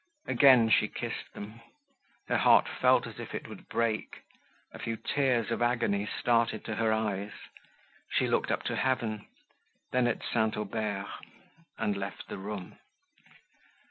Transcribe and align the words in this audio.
Again 0.25 0.67
she 0.71 0.87
kissed 0.87 1.31
them; 1.35 1.61
her 2.27 2.39
heart 2.39 2.67
felt 2.67 3.05
as 3.05 3.19
if 3.19 3.35
it 3.35 3.47
would 3.47 3.69
break, 3.69 4.23
a 4.71 4.79
few 4.79 4.97
tears 4.97 5.51
of 5.51 5.61
agony 5.61 6.07
started 6.19 6.65
to 6.65 6.73
her 6.77 6.91
eyes, 6.91 7.33
she 8.09 8.25
looked 8.25 8.49
up 8.49 8.63
to 8.63 8.75
heaven, 8.75 9.27
then 9.91 10.07
at 10.07 10.23
St. 10.23 10.57
Aubert, 10.57 11.05
and 11.77 11.95
left 11.95 12.29
the 12.29 12.39
room. 12.39 12.79